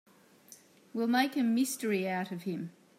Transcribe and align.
We'll 0.95 1.05
make 1.05 1.37
a 1.37 1.43
mystery 1.43 2.09
out 2.09 2.31
of 2.31 2.41
him. 2.41 2.71